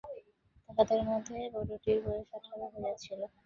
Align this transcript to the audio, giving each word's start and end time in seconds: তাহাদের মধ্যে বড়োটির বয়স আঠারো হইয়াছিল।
তাহাদের 0.69 1.01
মধ্যে 1.09 1.37
বড়োটির 1.53 1.97
বয়স 2.05 2.29
আঠারো 2.37 2.65
হইয়াছিল। 2.73 3.19